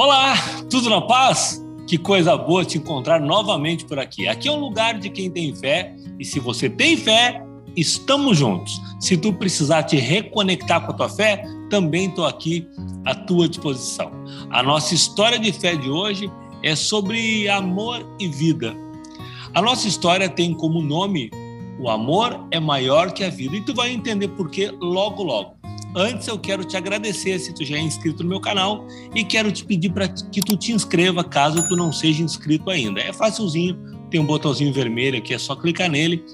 Olá, 0.00 0.36
tudo 0.70 0.88
na 0.88 1.00
paz? 1.00 1.60
Que 1.88 1.98
coisa 1.98 2.36
boa 2.36 2.64
te 2.64 2.78
encontrar 2.78 3.20
novamente 3.20 3.84
por 3.84 3.98
aqui. 3.98 4.28
Aqui 4.28 4.46
é 4.46 4.52
um 4.52 4.60
lugar 4.60 4.96
de 4.96 5.10
quem 5.10 5.28
tem 5.28 5.52
fé 5.52 5.92
e 6.20 6.24
se 6.24 6.38
você 6.38 6.70
tem 6.70 6.96
fé, 6.96 7.42
estamos 7.76 8.38
juntos. 8.38 8.80
Se 9.00 9.16
tu 9.16 9.32
precisar 9.32 9.82
te 9.82 9.96
reconectar 9.96 10.86
com 10.86 10.92
a 10.92 10.94
tua 10.94 11.08
fé, 11.08 11.42
também 11.68 12.06
estou 12.06 12.26
aqui 12.26 12.64
à 13.04 13.12
tua 13.12 13.48
disposição. 13.48 14.12
A 14.50 14.62
nossa 14.62 14.94
história 14.94 15.36
de 15.36 15.50
fé 15.50 15.74
de 15.74 15.90
hoje 15.90 16.30
é 16.62 16.76
sobre 16.76 17.48
amor 17.48 18.06
e 18.20 18.28
vida. 18.28 18.76
A 19.52 19.60
nossa 19.60 19.88
história 19.88 20.28
tem 20.28 20.54
como 20.54 20.80
nome 20.80 21.28
o 21.80 21.88
amor 21.88 22.44
é 22.50 22.58
maior 22.58 23.12
que 23.12 23.22
a 23.22 23.30
vida 23.30 23.56
e 23.56 23.60
tu 23.60 23.72
vai 23.72 23.90
entender 23.90 24.28
por 24.28 24.50
que 24.50 24.68
logo 24.80 25.22
logo. 25.22 25.57
Antes 25.94 26.28
eu 26.28 26.38
quero 26.38 26.64
te 26.64 26.76
agradecer 26.76 27.38
se 27.38 27.54
tu 27.54 27.64
já 27.64 27.76
é 27.76 27.80
inscrito 27.80 28.22
no 28.22 28.28
meu 28.28 28.40
canal 28.40 28.86
e 29.14 29.24
quero 29.24 29.50
te 29.50 29.64
pedir 29.64 29.90
para 29.90 30.08
que 30.08 30.40
tu 30.40 30.56
te 30.56 30.72
inscreva 30.72 31.24
caso 31.24 31.66
tu 31.68 31.76
não 31.76 31.92
seja 31.92 32.22
inscrito 32.22 32.70
ainda. 32.70 33.00
É 33.00 33.12
facilzinho, 33.12 33.78
tem 34.10 34.20
um 34.20 34.26
botãozinho 34.26 34.72
vermelho 34.72 35.18
aqui, 35.18 35.32
é 35.32 35.38
só 35.38 35.56
clicar 35.56 35.88
nele 35.88 36.24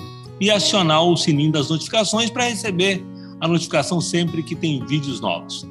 e 0.40 0.50
acionar 0.50 1.02
o 1.02 1.16
sininho 1.16 1.52
das 1.52 1.68
notificações 1.70 2.30
para 2.30 2.44
receber 2.44 3.04
a 3.40 3.46
notificação 3.46 4.00
sempre 4.00 4.42
que 4.42 4.54
tem 4.54 4.84
vídeos 4.84 5.20
novos. 5.20 5.66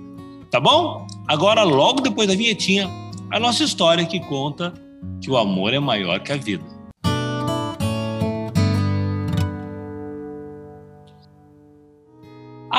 Tá 0.50 0.60
bom? 0.60 1.06
Agora, 1.28 1.64
logo 1.64 2.02
depois 2.02 2.28
da 2.28 2.36
vinhetinha, 2.36 2.90
a 3.32 3.40
nossa 3.40 3.64
história 3.64 4.06
que 4.06 4.20
conta 4.22 4.74
que 5.22 5.30
o 5.30 5.38
amor 5.38 5.74
é 5.74 5.80
maior 5.80 6.20
que 6.20 6.32
a 6.32 6.38
vida. 6.38 6.73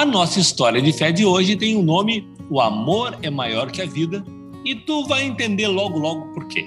A 0.04 0.06
nossa 0.06 0.38
história 0.38 0.82
de 0.82 0.92
fé 0.92 1.10
de 1.10 1.24
hoje 1.24 1.56
tem 1.56 1.76
o 1.76 1.78
um 1.78 1.82
nome 1.82 2.28
O 2.50 2.60
Amor 2.60 3.16
é 3.22 3.30
Maior 3.30 3.70
que 3.70 3.80
a 3.80 3.86
Vida 3.86 4.22
e 4.62 4.74
tu 4.74 5.06
vai 5.06 5.24
entender 5.24 5.66
logo, 5.66 5.98
logo 5.98 6.30
por 6.34 6.46
quê. 6.46 6.66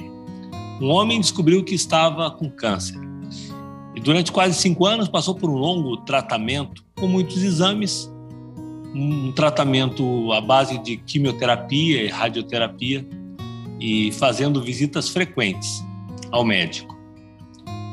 Um 0.82 0.90
homem 0.90 1.22
descobriu 1.22 1.63
que 1.63 1.76
estava 1.76 2.32
com 2.32 2.49
câncer 2.49 2.99
e 3.96 3.99
durante 3.99 4.32
quase 4.32 4.60
cinco 4.60 4.88
anos 4.88 5.07
passou 5.07 5.35
por 5.35 5.52
um 5.52 5.54
longo 5.54 5.98
tratamento 5.98 6.84
com 6.99 7.05
muitos 7.05 7.44
exames, 7.44 8.12
um 8.96 9.32
tratamento 9.32 10.34
à 10.34 10.41
base 10.41 10.79
de 10.79 10.98
quimioterapia 10.98 12.05
e 12.05 12.07
radioterapia 12.07 13.07
e 13.79 14.12
fazendo 14.13 14.63
visitas 14.63 15.10
frequentes 15.10 15.85
ao 16.32 16.44
médico. 16.44 16.98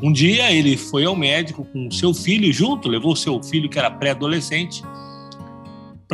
Um 0.03 0.11
dia 0.11 0.51
ele 0.51 0.79
foi 0.79 1.05
ao 1.05 1.15
médico 1.15 1.67
com 1.67 1.91
seu 1.91 2.15
filho 2.15 2.51
junto, 2.51 2.89
levou 2.89 3.15
seu 3.15 3.43
filho 3.43 3.69
que 3.69 3.79
era 3.79 3.91
pré-adolescente 3.91 4.83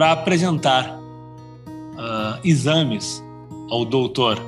para 0.00 0.12
apresentar 0.12 0.98
uh, 0.98 2.40
exames 2.42 3.22
ao 3.68 3.84
doutor. 3.84 4.40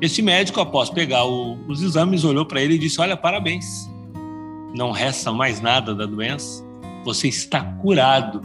Este 0.00 0.22
médico, 0.22 0.62
após 0.62 0.88
pegar 0.88 1.26
o, 1.26 1.58
os 1.68 1.82
exames, 1.82 2.24
olhou 2.24 2.46
para 2.46 2.62
ele 2.62 2.76
e 2.76 2.78
disse: 2.78 2.98
Olha, 2.98 3.14
parabéns, 3.14 3.86
não 4.74 4.90
resta 4.90 5.30
mais 5.30 5.60
nada 5.60 5.94
da 5.94 6.06
doença, 6.06 6.64
você 7.04 7.28
está 7.28 7.62
curado. 7.82 8.40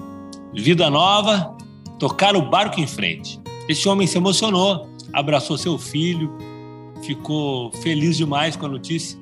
Vida 0.54 0.90
nova, 0.90 1.56
tocar 1.98 2.36
o 2.36 2.42
barco 2.42 2.82
em 2.82 2.88
frente. 2.88 3.40
Este 3.70 3.88
homem 3.88 4.06
se 4.06 4.18
emocionou, 4.18 4.90
abraçou 5.14 5.58
seu 5.58 5.78
filho, 5.78 6.30
ficou 7.04 7.72
feliz 7.72 8.18
demais 8.18 8.58
com 8.58 8.66
a 8.66 8.70
notícia 8.70 9.18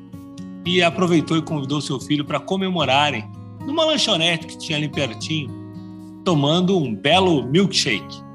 e 0.65 0.81
aproveitou 0.81 1.37
e 1.37 1.41
convidou 1.43 1.81
seu 1.81 1.99
filho 1.99 2.25
para 2.25 2.39
comemorarem 2.39 3.29
numa 3.63 3.85
lanchonete 3.85 4.47
que 4.47 4.57
tinha 4.57 4.79
ali 4.79 4.89
pertinho 4.89 5.64
tomando 6.25 6.77
um 6.77 6.93
belo 6.93 7.43
milkshake. 7.43 8.25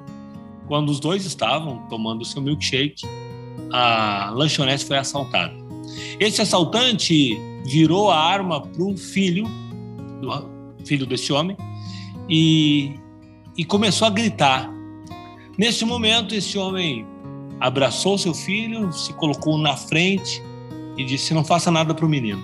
Quando 0.67 0.89
os 0.89 1.01
dois 1.01 1.27
estavam 1.27 1.79
tomando 1.89 2.25
seu 2.25 2.41
milkshake, 2.41 3.05
a 3.73 4.31
lanchonete 4.33 4.85
foi 4.85 4.97
assaltada. 4.97 5.53
Esse 6.21 6.41
assaltante 6.41 7.37
virou 7.67 8.09
a 8.09 8.17
arma 8.17 8.61
para 8.61 8.83
o 8.83 8.97
filho, 8.97 9.45
do 10.23 10.87
filho 10.87 11.05
desse 11.05 11.33
homem, 11.33 11.57
e, 12.29 12.95
e 13.57 13.65
começou 13.65 14.07
a 14.07 14.11
gritar. 14.11 14.71
Nesse 15.59 15.85
momento, 15.85 16.35
esse 16.35 16.57
homem 16.57 17.05
abraçou 17.59 18.17
seu 18.17 18.33
filho, 18.33 18.93
se 18.93 19.13
colocou 19.15 19.59
na 19.59 19.77
frente 19.77 20.41
e 20.97 21.05
disse: 21.05 21.35
Não 21.35 21.45
faça 21.45 21.71
nada 21.71 21.93
para 21.93 22.07
o 22.07 22.09
menino. 22.09 22.43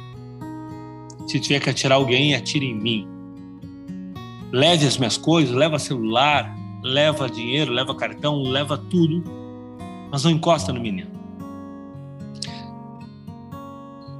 Se 1.28 1.38
tiver 1.38 1.60
que 1.60 1.70
atirar 1.70 1.96
alguém, 1.96 2.34
atire 2.34 2.66
em 2.66 2.74
mim 2.74 3.15
leve 4.52 4.86
as 4.86 4.96
minhas 4.98 5.16
coisas, 5.16 5.54
leva 5.54 5.78
celular, 5.78 6.54
leva 6.82 7.28
dinheiro, 7.28 7.72
leva 7.72 7.94
cartão, 7.94 8.42
leva 8.42 8.78
tudo, 8.78 9.22
mas 10.10 10.24
não 10.24 10.30
encosta 10.30 10.72
no 10.72 10.80
menino. 10.80 11.10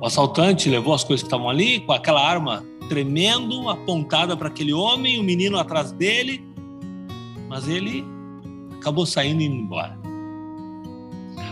O 0.01 0.07
assaltante 0.07 0.69
levou 0.69 0.95
as 0.95 1.03
coisas 1.03 1.23
que 1.23 1.27
estavam 1.27 1.49
ali 1.49 1.81
com 1.81 1.93
aquela 1.93 2.21
arma 2.21 2.65
tremendo, 2.89 3.69
apontada 3.69 4.37
para 4.37 4.49
aquele 4.49 4.73
homem, 4.73 5.19
o 5.19 5.23
menino 5.23 5.59
atrás 5.59 5.91
dele, 5.93 6.45
mas 7.49 7.67
ele 7.67 8.05
acabou 8.79 9.07
saindo 9.07 9.41
e 9.41 9.47
indo 9.47 9.57
embora. 9.57 9.99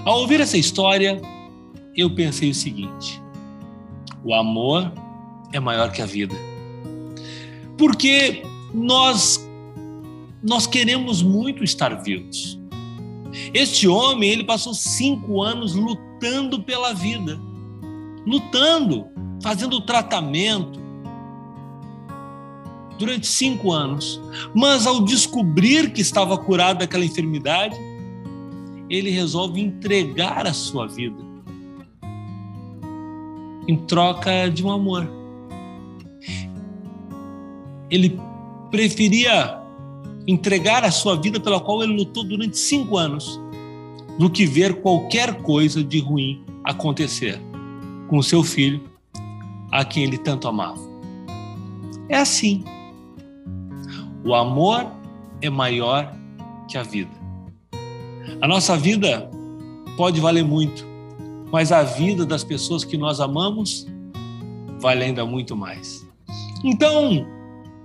Ao 0.04 0.20
ouvir 0.20 0.40
essa 0.40 0.58
história, 0.58 1.20
eu 1.96 2.14
pensei 2.14 2.50
o 2.50 2.54
seguinte: 2.54 3.22
o 4.22 4.34
amor 4.34 4.92
é 5.52 5.58
maior 5.58 5.90
que 5.90 6.02
a 6.02 6.06
vida. 6.06 6.34
Porque 7.78 8.42
nós 8.74 9.48
nós 10.42 10.66
queremos 10.66 11.22
muito 11.22 11.64
estar 11.64 12.02
vivos. 12.02 12.60
Este 13.54 13.88
homem, 13.88 14.28
ele 14.30 14.44
passou 14.44 14.74
cinco 14.74 15.42
anos 15.42 15.74
lutando 15.74 16.62
pela 16.62 16.92
vida, 16.92 17.40
lutando, 18.26 19.06
fazendo 19.42 19.80
tratamento 19.80 20.78
durante 22.98 23.26
cinco 23.26 23.72
anos. 23.72 24.20
Mas 24.54 24.86
ao 24.86 25.02
descobrir 25.02 25.92
que 25.92 26.02
estava 26.02 26.36
curado 26.36 26.80
daquela 26.80 27.04
enfermidade, 27.04 27.74
ele 28.90 29.08
resolve 29.08 29.60
entregar 29.60 30.46
a 30.46 30.52
sua 30.52 30.86
vida 30.86 31.24
em 33.66 33.76
troca 33.86 34.48
de 34.50 34.62
um 34.62 34.70
amor. 34.70 35.08
Ele 37.90 38.20
preferia 38.74 39.56
entregar 40.26 40.82
a 40.82 40.90
sua 40.90 41.14
vida 41.14 41.38
pela 41.38 41.60
qual 41.60 41.80
ele 41.84 41.92
lutou 41.92 42.24
durante 42.24 42.58
cinco 42.58 42.96
anos 42.96 43.40
do 44.18 44.28
que 44.28 44.44
ver 44.44 44.80
qualquer 44.82 45.42
coisa 45.42 45.80
de 45.80 46.00
ruim 46.00 46.44
acontecer 46.64 47.40
com 48.08 48.20
seu 48.20 48.42
filho, 48.42 48.82
a 49.70 49.84
quem 49.84 50.02
ele 50.02 50.18
tanto 50.18 50.48
amava. 50.48 50.80
É 52.08 52.16
assim. 52.16 52.64
O 54.24 54.34
amor 54.34 54.90
é 55.40 55.48
maior 55.48 56.12
que 56.68 56.76
a 56.76 56.82
vida. 56.82 57.12
A 58.40 58.48
nossa 58.48 58.76
vida 58.76 59.30
pode 59.96 60.20
valer 60.20 60.42
muito, 60.42 60.84
mas 61.52 61.70
a 61.70 61.84
vida 61.84 62.26
das 62.26 62.42
pessoas 62.42 62.82
que 62.82 62.96
nós 62.98 63.20
amamos 63.20 63.86
vale 64.80 65.04
ainda 65.04 65.24
muito 65.24 65.54
mais. 65.54 66.04
Então, 66.64 67.24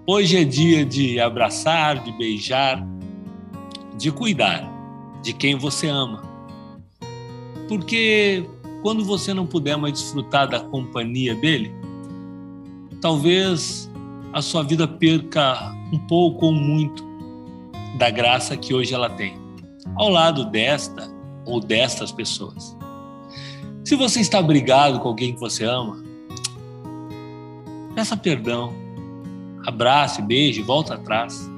Hoje 0.07 0.37
é 0.37 0.43
dia 0.43 0.85
de 0.85 1.19
abraçar, 1.19 2.03
de 2.03 2.11
beijar, 2.11 2.85
de 3.97 4.11
cuidar 4.11 4.67
de 5.21 5.33
quem 5.33 5.55
você 5.55 5.87
ama. 5.87 6.23
Porque 7.67 8.49
quando 8.81 9.03
você 9.05 9.33
não 9.33 9.45
puder 9.45 9.77
mais 9.77 9.93
desfrutar 9.93 10.47
da 10.47 10.59
companhia 10.59 11.35
dele, 11.35 11.71
talvez 13.01 13.89
a 14.33 14.41
sua 14.41 14.63
vida 14.63 14.87
perca 14.87 15.71
um 15.93 15.99
pouco 15.99 16.47
ou 16.47 16.53
muito 16.53 17.07
da 17.97 18.09
graça 18.09 18.55
que 18.57 18.73
hoje 18.73 18.93
ela 18.93 19.09
tem, 19.09 19.37
ao 19.95 20.09
lado 20.09 20.45
desta 20.45 21.11
ou 21.45 21.59
destas 21.59 22.11
pessoas. 22.11 22.75
Se 23.83 23.95
você 23.95 24.21
está 24.21 24.41
brigado 24.41 24.99
com 24.99 25.09
alguém 25.09 25.33
que 25.33 25.39
você 25.39 25.65
ama, 25.65 26.03
peça 27.93 28.15
perdão 28.15 28.73
abrace, 29.69 30.21
beije, 30.21 30.61
volta 30.61 30.95
atrás. 30.95 31.49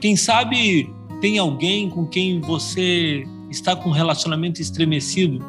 Quem 0.00 0.16
sabe 0.16 0.92
tem 1.20 1.38
alguém 1.38 1.90
com 1.90 2.06
quem 2.06 2.40
você 2.40 3.24
está 3.50 3.74
com 3.74 3.90
um 3.90 3.92
relacionamento 3.92 4.60
estremecido, 4.60 5.44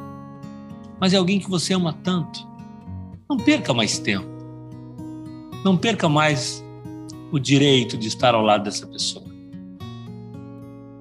mas 0.99 1.13
é 1.13 1.17
alguém 1.17 1.39
que 1.39 1.49
você 1.49 1.73
ama 1.73 1.93
tanto. 2.03 2.47
Não 3.29 3.37
perca 3.37 3.73
mais 3.73 3.99
tempo. 3.99 4.27
Não 5.63 5.77
perca 5.77 6.07
mais 6.07 6.63
o 7.31 7.39
direito 7.39 7.97
de 7.97 8.07
estar 8.07 8.33
ao 8.33 8.41
lado 8.41 8.63
dessa 8.63 8.87
pessoa. 8.87 9.25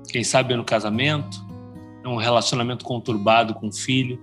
Quem 0.08 0.24
sabe 0.24 0.54
é 0.54 0.56
no 0.56 0.64
casamento, 0.64 1.44
é 2.02 2.08
um 2.08 2.16
relacionamento 2.16 2.84
conturbado 2.84 3.54
com 3.54 3.68
o 3.68 3.72
filho, 3.72 4.20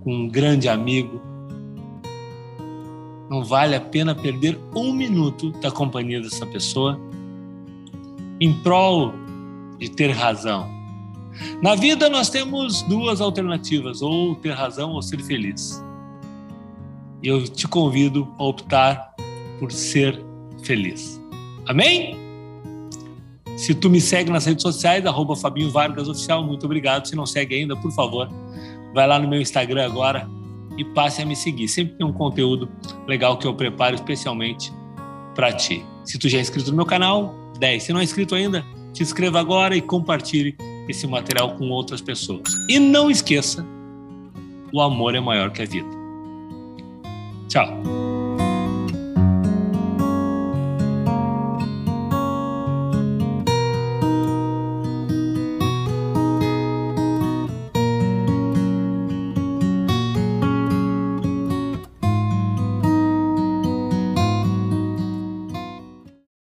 com 0.00 0.14
um 0.14 0.28
grande 0.28 0.68
amigo, 0.68 1.20
não 3.36 3.44
vale 3.44 3.74
a 3.74 3.80
pena 3.80 4.14
perder 4.14 4.58
um 4.74 4.94
minuto 4.94 5.50
da 5.60 5.70
companhia 5.70 6.20
dessa 6.22 6.46
pessoa 6.46 6.98
em 8.40 8.52
prol 8.62 9.12
de 9.78 9.90
ter 9.90 10.10
razão. 10.10 10.66
Na 11.62 11.74
vida 11.74 12.08
nós 12.08 12.30
temos 12.30 12.80
duas 12.82 13.20
alternativas, 13.20 14.00
ou 14.00 14.34
ter 14.36 14.52
razão 14.52 14.92
ou 14.92 15.02
ser 15.02 15.20
feliz. 15.22 15.84
E 17.22 17.28
eu 17.28 17.44
te 17.46 17.68
convido 17.68 18.26
a 18.38 18.44
optar 18.44 19.14
por 19.58 19.70
ser 19.70 20.18
feliz. 20.62 21.20
Amém? 21.66 22.16
Se 23.58 23.74
tu 23.74 23.90
me 23.90 24.00
segue 24.00 24.30
nas 24.30 24.46
redes 24.46 24.62
sociais, 24.62 25.04
arroba 25.04 25.36
Fabinho 25.36 25.70
Vargas 25.70 26.08
Oficial, 26.08 26.42
muito 26.42 26.64
obrigado. 26.64 27.06
Se 27.06 27.14
não 27.14 27.26
segue 27.26 27.54
ainda, 27.54 27.76
por 27.76 27.92
favor, 27.92 28.30
vai 28.94 29.06
lá 29.06 29.18
no 29.18 29.28
meu 29.28 29.40
Instagram 29.40 29.84
agora 29.84 30.26
e 30.76 30.84
passe 30.84 31.22
a 31.22 31.26
me 31.26 31.36
seguir. 31.36 31.68
Sempre 31.68 31.96
tem 31.96 32.06
um 32.06 32.12
conteúdo 32.12 32.68
legal 33.06 33.38
que 33.38 33.46
eu 33.46 33.54
preparo 33.54 33.94
especialmente 33.94 34.72
para 35.34 35.52
ti. 35.52 35.84
Se 36.04 36.18
tu 36.18 36.28
já 36.28 36.38
é 36.38 36.40
inscrito 36.40 36.70
no 36.70 36.76
meu 36.76 36.86
canal, 36.86 37.34
10. 37.58 37.82
Se 37.82 37.92
não 37.92 38.00
é 38.00 38.04
inscrito 38.04 38.34
ainda, 38.34 38.64
te 38.92 39.02
inscreva 39.02 39.40
agora 39.40 39.76
e 39.76 39.80
compartilhe 39.80 40.56
esse 40.88 41.06
material 41.06 41.54
com 41.56 41.68
outras 41.70 42.00
pessoas. 42.00 42.54
E 42.68 42.78
não 42.78 43.10
esqueça, 43.10 43.66
o 44.72 44.80
amor 44.80 45.14
é 45.14 45.20
maior 45.20 45.50
que 45.50 45.62
a 45.62 45.66
vida. 45.66 45.88
Tchau. 47.48 48.15